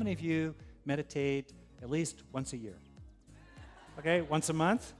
[0.00, 0.54] Many of you
[0.86, 2.76] meditate at least once a year?
[3.98, 4.94] Okay, once a month?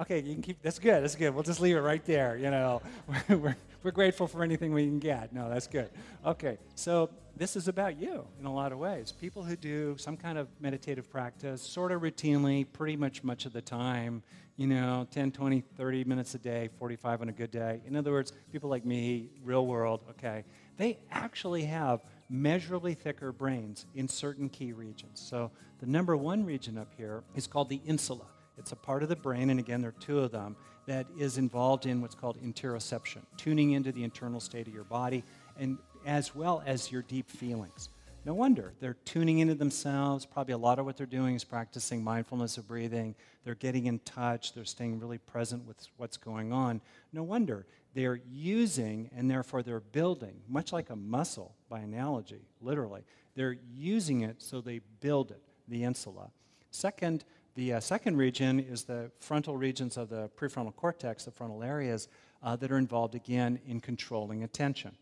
[0.00, 1.34] Okay, you can keep, that's good, that's good.
[1.34, 2.80] We'll just leave it right there, you know.
[3.28, 5.34] We're, we're, grateful for anything we can get.
[5.34, 5.90] No, that's good.
[6.24, 9.12] Okay, so this is about you in a lot of ways.
[9.12, 13.52] People who do some kind of meditative practice, sort of routinely, pretty much much of
[13.52, 14.22] the time,
[14.56, 17.82] you know, 10, 20, 30 minutes a day, 45 on a good day.
[17.86, 20.44] In other words, people like me, real world, okay,
[20.78, 22.00] they actually have
[22.30, 25.20] measurably thicker brains in certain key regions.
[25.20, 28.26] So the number one region up here is called the insula.
[28.56, 30.54] It's a part of the brain, and again, there are two of them,
[30.86, 35.24] that is involved in what's called interoception, tuning into the internal state of your body,
[35.58, 37.88] and as well as your deep feelings.
[38.24, 40.26] No wonder they're tuning into themselves.
[40.26, 43.14] Probably a lot of what they're doing is practicing mindfulness of breathing.
[43.44, 44.52] They're getting in touch.
[44.52, 46.82] They're staying really present with what's going on.
[47.12, 53.02] No wonder they're using and therefore they're building, much like a muscle by analogy, literally.
[53.34, 56.30] They're using it so they build it, the insula.
[56.70, 61.62] Second, the uh, second region is the frontal regions of the prefrontal cortex, the frontal
[61.62, 62.08] areas
[62.42, 64.92] uh, that are involved again in controlling attention.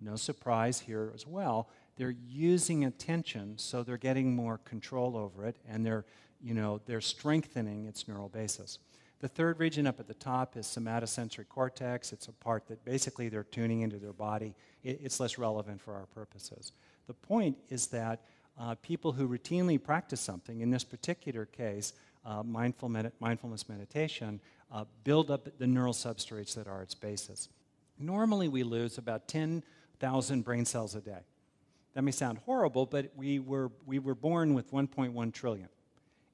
[0.00, 1.68] No surprise here as well.
[1.96, 6.04] They're using attention, so they're getting more control over it, and they're,
[6.42, 8.78] you know, they're strengthening its neural basis.
[9.20, 12.12] The third region up at the top is somatosensory cortex.
[12.12, 14.54] It's a part that basically they're tuning into their body.
[14.82, 16.72] It, it's less relevant for our purposes.
[17.06, 18.20] The point is that
[18.58, 21.92] uh, people who routinely practice something, in this particular case,
[22.24, 24.40] uh, mindful med- mindfulness meditation,
[24.72, 27.48] uh, build up the neural substrates that are its basis.
[27.98, 31.20] Normally, we lose about 10,000 brain cells a day.
[31.94, 35.68] That may sound horrible, but we were, we were born with 1.1 trillion.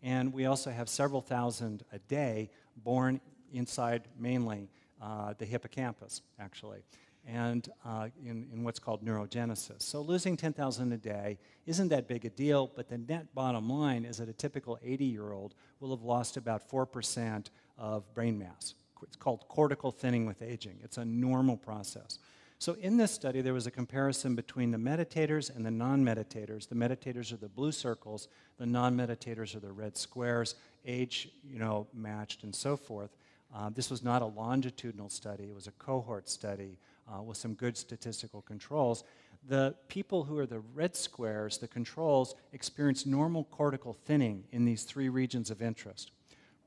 [0.02, 2.50] And we also have several thousand a day
[2.82, 3.20] born
[3.52, 4.70] inside mainly
[5.02, 6.82] uh, the hippocampus, actually,
[7.26, 9.82] and uh, in, in what's called neurogenesis.
[9.82, 14.06] So losing 10,000 a day isn't that big a deal, but the net bottom line
[14.06, 17.46] is that a typical 80 year old will have lost about 4%
[17.76, 18.74] of brain mass.
[19.02, 20.78] It's called cortical thinning with aging.
[20.82, 22.18] It's a normal process.
[22.60, 26.68] So, in this study, there was a comparison between the meditators and the non meditators.
[26.68, 28.28] The meditators are the blue circles,
[28.58, 33.16] the non meditators are the red squares, age you know, matched, and so forth.
[33.54, 36.76] Uh, this was not a longitudinal study, it was a cohort study
[37.08, 39.04] uh, with some good statistical controls.
[39.48, 44.82] The people who are the red squares, the controls, experience normal cortical thinning in these
[44.82, 46.10] three regions of interest.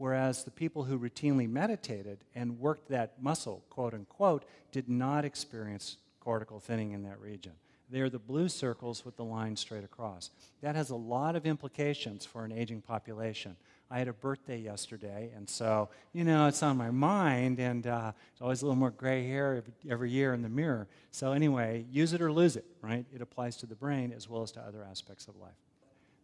[0.03, 4.43] Whereas the people who routinely meditated and worked that muscle, quote unquote,
[4.73, 7.53] did not experience cortical thinning in that region.
[7.89, 10.29] They're the blue circles with the line straight across.
[10.61, 13.55] That has a lot of implications for an aging population.
[13.89, 18.11] I had a birthday yesterday, and so, you know, it's on my mind, and uh,
[18.11, 20.89] there's always a little more gray hair every, every year in the mirror.
[21.11, 23.05] So, anyway, use it or lose it, right?
[23.15, 25.55] It applies to the brain as well as to other aspects of life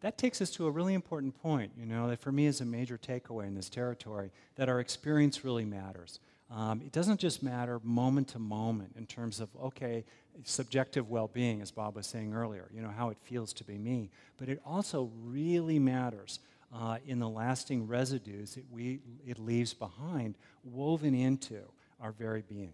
[0.01, 2.66] that takes us to a really important point, you know, that for me is a
[2.66, 6.19] major takeaway in this territory that our experience really matters.
[6.51, 10.04] Um, it doesn't just matter moment to moment in terms of, okay,
[10.44, 13.78] subjective well being, as Bob was saying earlier, you know, how it feels to be
[13.78, 16.40] me, but it also really matters
[16.74, 21.60] uh, in the lasting residues that we, it leaves behind, woven into
[22.02, 22.74] our very being.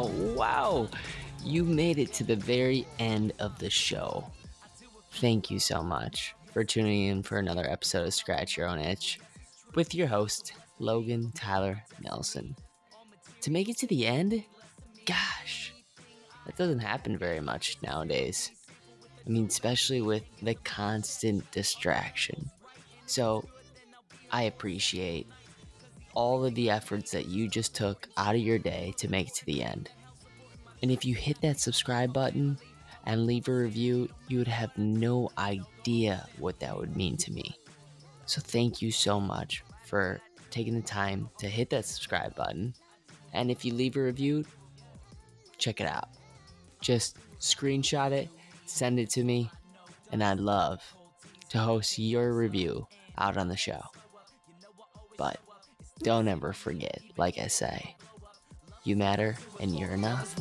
[0.00, 0.88] Wow,
[1.44, 4.24] you made it to the very end of the show.
[5.12, 9.20] Thank you so much for tuning in for another episode of Scratch Your Own Itch
[9.74, 12.56] with your host, Logan Tyler Nelson.
[13.42, 14.42] To make it to the end,
[15.04, 15.72] gosh,
[16.46, 18.50] that doesn't happen very much nowadays.
[19.26, 22.50] I mean, especially with the constant distraction.
[23.06, 23.44] So,
[24.30, 25.26] I appreciate
[26.14, 29.34] all of the efforts that you just took out of your day to make it
[29.34, 29.90] to the end.
[30.82, 32.58] And if you hit that subscribe button
[33.04, 37.56] and leave a review, you would have no idea what that would mean to me.
[38.26, 40.20] So thank you so much for
[40.50, 42.74] taking the time to hit that subscribe button.
[43.32, 44.44] And if you leave a review,
[45.58, 46.08] check it out.
[46.80, 48.28] Just screenshot it,
[48.66, 49.50] send it to me,
[50.10, 50.82] and I'd love
[51.50, 52.86] to host your review
[53.18, 53.80] out on the show.
[55.16, 55.38] But
[56.00, 57.96] don't ever forget, like I say,
[58.84, 60.34] you matter and you're enough.